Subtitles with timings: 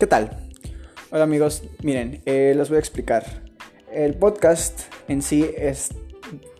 [0.00, 0.30] ¿Qué tal?
[1.10, 3.22] Hola amigos, miren, eh, les voy a explicar.
[3.92, 5.90] El podcast en sí es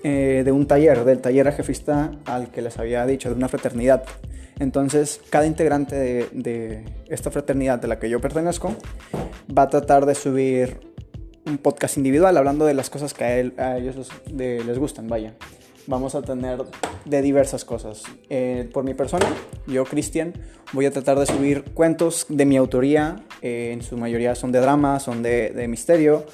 [0.02, 3.48] eh, de un taller, del taller a jefista al que les había dicho, de una
[3.48, 4.04] fraternidad.
[4.58, 8.76] Entonces, cada integrante de, esta fraternidad de la que yo pertenezco
[9.56, 10.78] va a tratar de subir
[11.46, 15.32] un podcast individual hablando de las cosas que a, ellos les gustan, vaya.
[15.86, 16.58] Vamos a tener
[17.04, 18.02] de diversas cosas.
[18.28, 19.26] Eh, por mi persona,
[19.66, 20.34] yo, Cristian,
[20.72, 23.24] voy a tratar de subir cuentos de mi autoría.
[23.42, 26.24] Eh, en su mayoría son de drama, son de, de misterio.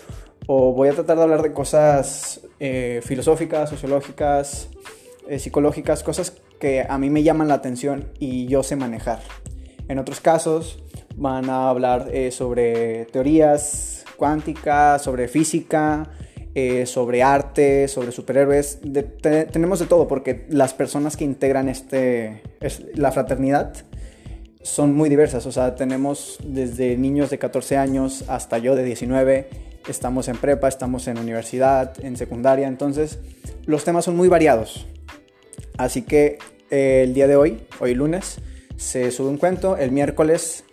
[0.47, 4.69] O voy a tratar de hablar de cosas eh, filosóficas, sociológicas,
[5.39, 9.21] psicológicas, cosas que a mí me llaman la atención y yo sé manejar.
[9.89, 10.79] En otros casos
[11.17, 16.09] van a hablar sobre teorías cuánticas, sobre física,
[16.59, 18.79] eh, sobre arte, sobre superhéroes.
[19.21, 22.41] tenemos de todo porque las personas que integran este,
[22.95, 23.75] la fraternidad
[24.63, 25.45] son muy diversas.
[25.45, 29.51] O sea, tenemos desde niños de 14 años hasta yo de 19.
[29.87, 32.69] Estamos en prepa, estamos en universidad, en secundaria.
[32.69, 33.19] Entonces,
[33.67, 34.87] los temas son muy variados.
[35.77, 36.39] Así que
[36.71, 38.39] eh, el día de hoy, hoy lunes,
[38.79, 39.77] se sube un cuento.
[39.77, 40.65] El miércoles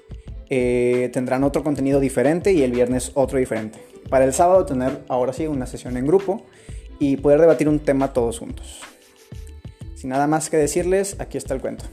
[0.50, 5.34] eh, tendrán otro contenido diferente y el viernes otro diferente para el sábado tener ahora
[5.34, 6.44] sí una sesión en grupo
[7.00, 8.82] y poder debatir un tema todos juntos.
[9.96, 11.86] Sin nada más que decirles, aquí está el cuento.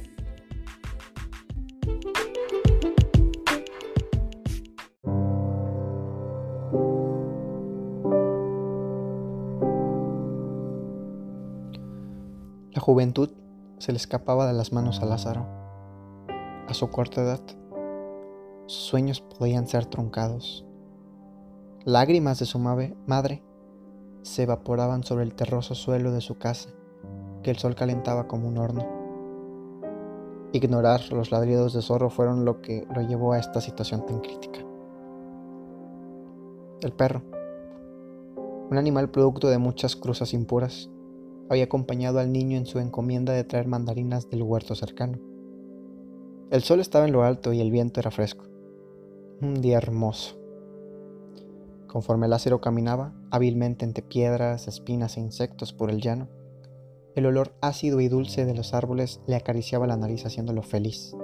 [12.75, 13.31] La juventud
[13.79, 15.47] se le escapaba de las manos a Lázaro.
[16.69, 17.41] A su corta edad,
[18.67, 20.67] sus sueños podían ser truncados
[21.91, 23.43] Lágrimas de su madre
[24.23, 26.71] se evaporaban sobre el terroso suelo de su casa,
[27.43, 28.87] que el sol calentaba como un horno.
[30.53, 34.61] Ignorar los ladridos de zorro fueron lo que lo llevó a esta situación tan crítica.
[36.81, 37.23] El perro,
[38.71, 40.89] un animal producto de muchas cruzas impuras,
[41.49, 45.19] había acompañado al niño en su encomienda de traer mandarinas del huerto cercano.
[46.53, 48.45] El sol estaba en lo alto y el viento era fresco.
[49.41, 50.40] Un día hermoso.
[51.91, 56.29] Conforme Lázaro caminaba hábilmente entre piedras, espinas e insectos por el llano,
[57.17, 61.17] el olor ácido y dulce de los árboles le acariciaba la nariz haciéndolo feliz.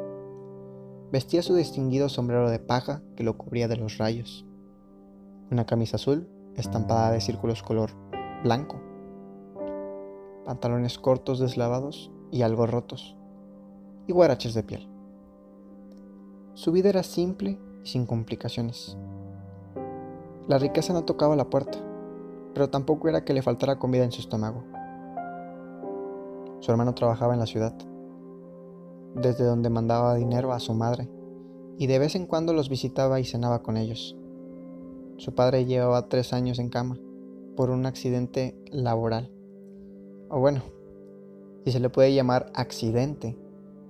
[1.12, 4.44] Vestía su distinguido sombrero de paja que lo cubría de los rayos.
[5.52, 7.92] Una camisa azul estampada de círculos color
[8.42, 8.80] blanco.
[10.46, 13.16] Pantalones cortos deslavados y algo rotos.
[14.08, 14.88] Y guaraches de piel.
[16.54, 18.98] Su vida era simple y sin complicaciones.
[20.48, 21.78] La riqueza no tocaba la puerta,
[22.54, 24.62] pero tampoco era que le faltara comida en su estómago.
[26.60, 27.74] Su hermano trabajaba en la ciudad,
[29.16, 31.10] desde donde mandaba dinero a su madre,
[31.78, 34.16] y de vez en cuando los visitaba y cenaba con ellos.
[35.16, 36.96] Su padre llevaba tres años en cama
[37.56, 39.32] por un accidente laboral.
[40.28, 40.62] O bueno,
[41.64, 43.36] si se le puede llamar accidente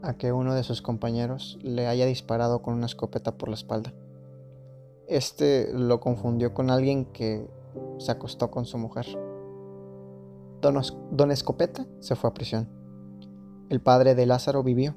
[0.00, 3.92] a que uno de sus compañeros le haya disparado con una escopeta por la espalda.
[5.08, 7.48] Este lo confundió con alguien que
[7.98, 9.06] se acostó con su mujer.
[10.60, 12.68] Don, Escopeta se fue a prisión.
[13.68, 14.96] El padre de Lázaro vivió,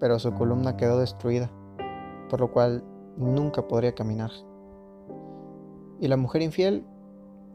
[0.00, 1.52] pero su columna quedó destruida,
[2.28, 2.82] por lo cual
[3.16, 4.30] nunca podría caminar.
[6.00, 6.84] Y la mujer infiel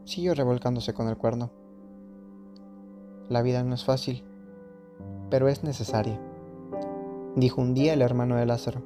[0.04, 1.50] siguió revolcándose con el cuerno.
[3.28, 4.24] La vida no es fácil,
[5.28, 6.18] pero es necesaria,
[7.36, 8.82] dijo un día el hermano de Lázaro,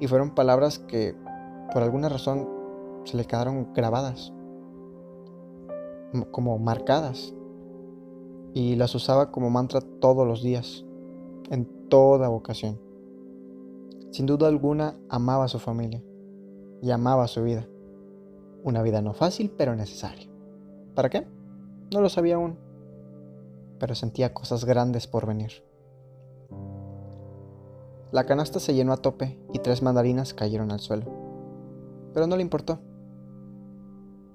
[0.00, 1.14] y fueron palabras que
[1.72, 2.48] por alguna razón
[3.04, 4.32] se le quedaron grabadas,
[6.30, 7.34] como marcadas,
[8.52, 10.84] y las usaba como mantra todos los días,
[11.50, 12.80] en toda ocasión.
[14.10, 16.02] Sin duda alguna amaba a su familia
[16.82, 17.66] y amaba su vida.
[18.64, 20.28] Una vida no fácil, pero necesaria.
[20.94, 21.26] ¿Para qué?
[21.92, 22.58] No lo sabía aún,
[23.78, 25.64] pero sentía cosas grandes por venir.
[28.10, 31.19] La canasta se llenó a tope y tres mandarinas cayeron al suelo
[32.12, 32.80] pero no le importó.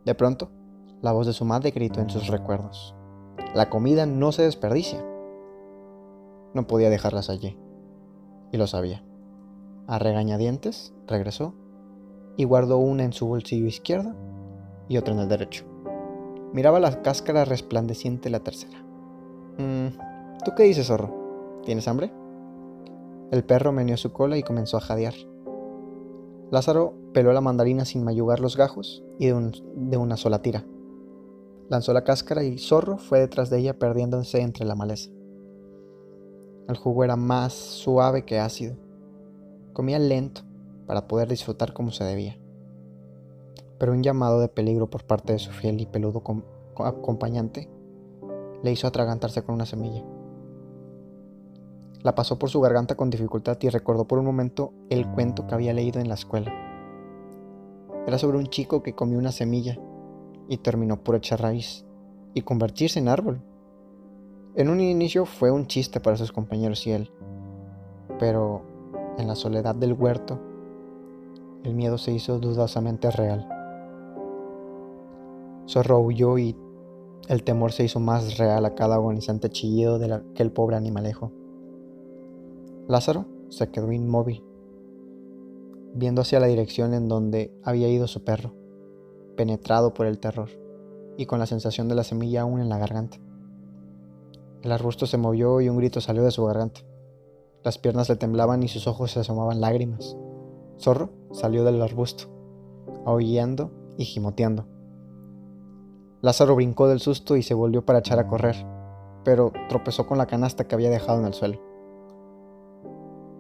[0.06, 0.50] De pronto,
[1.02, 2.96] la voz de su madre gritó en sus recuerdos.
[3.54, 5.04] La comida no se desperdicia.
[6.54, 7.58] No podía dejarlas allí.
[8.52, 9.04] Y lo sabía.
[9.88, 11.54] A regañadientes, regresó
[12.38, 14.14] y guardó una en su bolsillo izquierdo
[14.88, 15.66] y otra en el derecho.
[16.54, 18.78] Miraba la cáscara resplandeciente la tercera.
[19.58, 21.62] Mm, ¿Tú qué dices, zorro?
[21.66, 22.12] ¿Tienes hambre?
[23.32, 25.14] El perro meneó su cola y comenzó a jadear.
[26.52, 30.66] Lázaro peló la mandarina sin mayugar los gajos y de, una sola tira.
[31.70, 35.10] Lanzó la cáscara y Zorro fue detrás de ella perdiéndose entre la maleza.
[36.68, 38.76] El jugo era más suave que ácido.
[39.74, 40.42] Comía lento,
[40.86, 42.38] para poder disfrutar como se debía.
[43.80, 46.24] Pero un llamado de peligro por parte de su fiel y peludo
[46.78, 47.70] acompañante
[48.64, 50.04] le hizo atragantarse con una semilla.
[52.06, 55.56] La pasó por su garganta con dificultad y recordó por un momento el cuento que
[55.56, 56.54] había leído en la escuela.
[58.06, 59.80] Era sobre un chico que comió una semilla
[60.48, 61.84] y terminó por echar raíz
[62.36, 63.42] y convertirse en árbol.
[64.54, 67.12] En un inicio fue un chiste para sus compañeros y él,
[68.20, 68.62] pero
[69.18, 70.40] en la soledad del huerto,
[71.64, 73.50] el miedo se hizo dudosamente real.
[75.68, 76.56] Zorro huyó y
[77.30, 81.32] el temor se hizo más real a cada agonizante chillido de aquel pobre animalejo.
[82.88, 84.44] Lázaro se quedó inmóvil,
[85.96, 88.54] viendo hacia la dirección en donde había ido su perro,
[89.36, 90.50] penetrado por el terror
[91.18, 93.18] y con la sensación de la semilla aún en la garganta.
[94.62, 96.82] El arbusto se movió y un grito salió de su garganta.
[97.64, 100.16] Las piernas le temblaban y sus ojos se asomaban lágrimas.
[100.80, 102.26] Zorro salió del arbusto,
[103.06, 104.68] aullando y gimoteando.
[106.22, 108.56] Lázaro brincó del susto y se volvió para echar a correr,
[109.24, 111.60] pero tropezó con la canasta que había dejado en el suelo,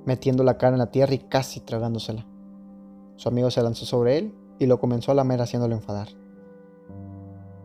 [0.06, 2.26] metiendo la cara en la tierra y casi tragándosela.
[3.16, 6.10] Su amigo se lanzó sobre él y lo comenzó a lamer haciéndolo enfadar.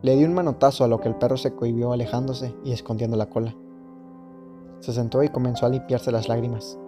[0.01, 3.29] Le dio un manotazo a lo que el perro se cohibió alejándose y escondiendo la
[3.29, 3.55] cola.
[4.79, 6.79] Se sentó y comenzó a limpiarse las lágrimas.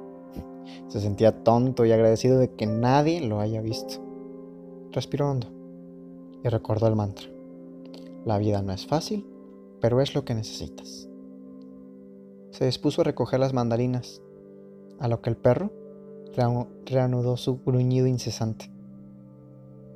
[0.88, 4.02] Se sentía tonto y agradecido de que nadie lo haya visto.
[4.92, 5.48] Respiró hondo
[6.44, 7.28] y recordó el mantra.
[8.26, 9.28] La vida no es fácil,
[9.80, 11.10] pero es lo que necesitas.
[12.52, 14.22] Se dispuso a recoger las mandarinas,
[15.00, 15.72] a lo que el perro
[16.86, 18.72] reanudó su gruñido incesante.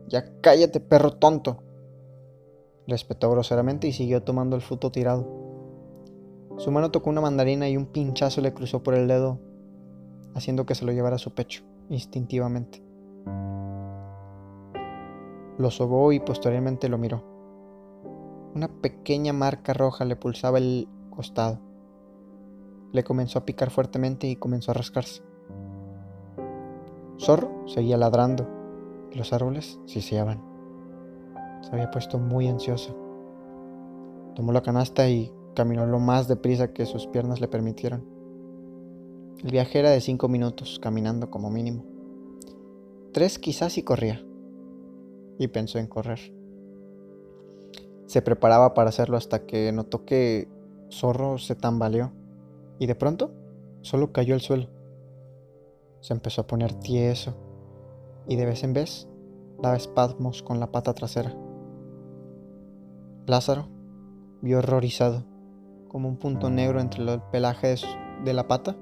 [0.08, 1.64] Ya cállate, perro tonto.
[2.88, 5.28] Respetó groseramente y siguió tomando el fruto tirado.
[6.58, 9.40] Su mano tocó una mandarina y un pinchazo le cruzó por el dedo,
[10.34, 12.82] haciendo que se lo llevara a su pecho, instintivamente.
[15.58, 17.24] Lo sobó y posteriormente lo miró.
[18.56, 21.60] Una pequeña marca roja le pulsaba el costado.
[22.92, 25.22] Le comenzó a picar fuertemente y comenzó a rascarse.
[27.20, 28.48] Zorro seguía ladrando
[29.12, 30.42] y los árboles siseaban.
[31.62, 32.96] Se había puesto muy ansioso.
[34.36, 38.06] Tomó la canasta y caminó lo más deprisa que sus piernas le permitieron.
[39.44, 41.84] El viaje era de cinco minutos, caminando como mínimo.
[43.12, 44.24] Tres quizás si corría.
[45.40, 46.20] Y pensó en correr.
[48.06, 50.48] Se preparaba para hacerlo hasta que notó que
[50.92, 52.12] Zorro se tambaleó
[52.80, 53.32] y de pronto
[53.82, 54.68] solo cayó al suelo.
[56.02, 57.34] Se empezó a poner tieso
[58.28, 59.08] y de vez en vez
[59.62, 61.36] daba espasmos con la pata trasera.
[63.26, 63.68] Lázaro
[64.42, 65.24] vio horrorizado
[65.88, 67.76] como un punto negro entre el pelaje
[68.24, 68.76] de, la pata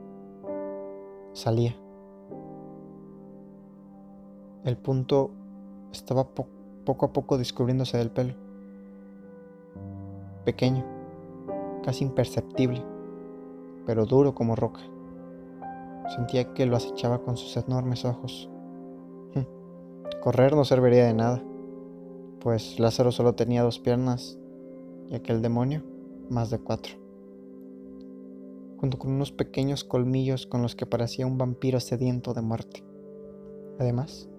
[1.33, 1.75] salía.
[4.63, 5.31] El punto
[5.91, 6.27] estaba
[6.85, 8.33] poco a poco descubriéndose del pelo
[10.45, 10.85] pequeño,
[11.83, 12.85] casi imperceptible,
[13.85, 14.81] pero duro como roca.
[16.15, 18.49] Sentía que lo acechaba con sus enormes ojos.
[19.33, 19.45] Hm,
[20.21, 21.43] correr no serviría de nada,
[22.39, 24.37] pues Lázaro solo tenía dos piernas
[25.09, 25.83] y aquel demonio
[26.29, 26.93] más de cuatro,
[28.79, 32.83] junto con unos pequeños colmillos con los que parecía un vampiro sediento de muerte.
[33.79, 34.29] Además,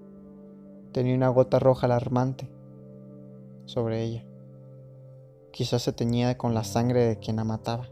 [0.93, 2.49] tenía una gota roja alarmante
[3.67, 4.25] sobre ella.
[5.53, 7.89] Quizás se teñía con la sangre de quien la mataba.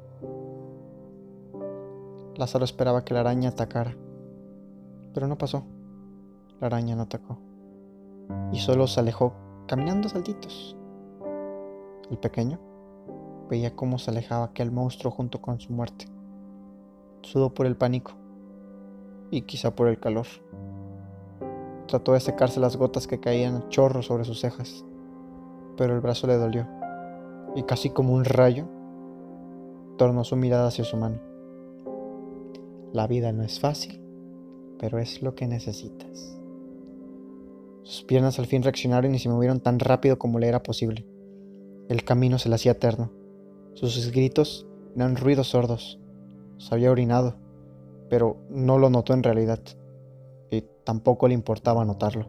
[2.36, 3.96] Lázaro esperaba que la araña atacara,
[5.12, 5.64] pero no pasó.
[6.60, 7.38] La araña no atacó
[8.52, 9.34] y solo se alejó
[9.66, 10.76] caminando saltitos.
[12.10, 12.58] El pequeño
[13.48, 16.06] veía cómo se alejaba aquel monstruo junto con su muerte.
[17.22, 18.12] Sudó por el pánico
[19.30, 20.26] y quizá por el calor.
[21.86, 24.84] Trató de secarse las gotas que caían a chorro sobre sus cejas,
[25.76, 26.66] pero el brazo le dolió
[27.54, 28.66] y casi como un rayo,
[29.96, 31.33] tornó su mirada hacia su mano.
[32.94, 34.00] La vida no es fácil,
[34.78, 36.38] pero es lo que necesitas.
[37.82, 41.04] Sus piernas al fin reaccionaron y se movieron tan rápido como le era posible.
[41.88, 43.10] El camino se le hacía eterno.
[43.74, 45.98] Sus gritos eran ruidos sordos.
[46.58, 47.34] Se había orinado,
[48.08, 49.58] pero no lo notó en realidad.
[50.52, 52.28] Y tampoco le importaba notarlo.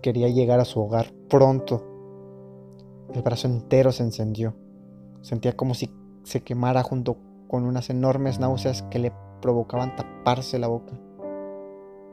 [0.00, 1.94] Quería llegar a su hogar pronto
[3.12, 4.54] el brazo entero se encendió.
[5.20, 5.90] Sentía como si
[6.24, 9.12] se quemara junto con unas enormes náuseas que le
[9.44, 10.94] provocaban taparse la boca.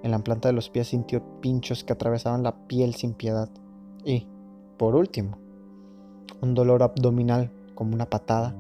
[0.04, 3.48] En la planta de los pies sintió pinchos que atravesaban la piel sin piedad.
[4.04, 4.28] Y,
[4.78, 5.38] por último,
[6.42, 8.54] un dolor abdominal como una patada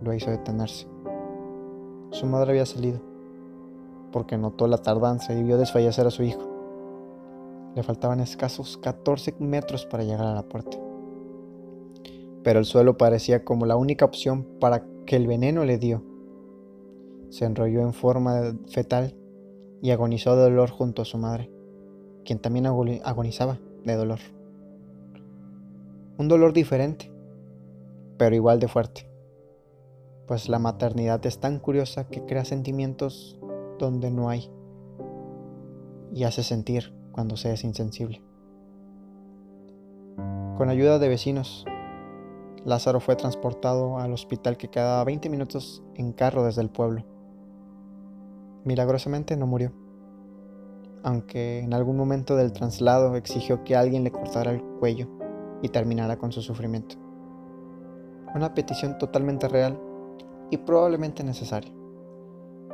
[0.00, 0.88] lo hizo detenerse.
[2.10, 2.98] Su madre había salido,
[4.10, 6.42] porque notó la tardanza y vio desfallecer a su hijo.
[7.76, 10.76] Le faltaban escasos 14 metros para llegar a la puerta.
[12.42, 16.15] Pero el suelo parecía como la única opción para que el veneno le dio.
[17.30, 19.14] Se enrolló en forma fetal
[19.82, 21.50] y agonizó de dolor junto a su madre,
[22.24, 24.20] quien también agonizaba de dolor.
[26.18, 27.12] Un dolor diferente,
[28.16, 29.08] pero igual de fuerte,
[30.26, 33.38] pues la maternidad es tan curiosa que crea sentimientos
[33.78, 34.50] donde no hay
[36.12, 38.22] y hace sentir cuando se es insensible.
[40.56, 41.66] Con ayuda de vecinos,
[42.64, 47.04] Lázaro fue transportado al hospital que quedaba 20 minutos en carro desde el pueblo.
[48.66, 49.70] Milagrosamente no murió,
[51.04, 55.06] aunque en algún momento del traslado exigió que alguien le cortara el cuello
[55.62, 56.96] y terminara con su sufrimiento.
[58.34, 59.80] Una petición totalmente real
[60.50, 61.72] y probablemente necesaria,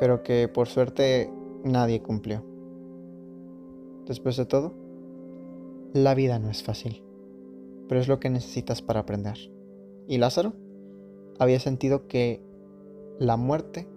[0.01, 1.31] pero que por suerte
[1.63, 2.43] nadie cumplió.
[4.07, 4.73] Después de todo,
[5.93, 7.05] la vida no es fácil,
[7.87, 9.37] pero es lo que necesitas para aprender.
[10.09, 10.55] Y Lázaro
[11.39, 12.43] había sentido que
[13.19, 13.92] la muerte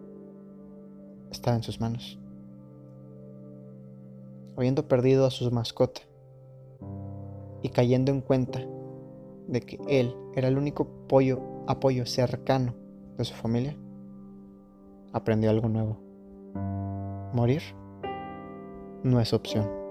[1.32, 2.20] estaba en sus manos.
[4.58, 6.02] Habiendo perdido a su mascota
[7.62, 8.66] y cayendo en cuenta
[9.48, 12.74] de que él era el único apoyo, apoyo cercano
[13.18, 13.76] de su familia,
[15.14, 15.98] aprendió algo nuevo.
[17.34, 17.62] Morir
[19.04, 19.85] no es opción.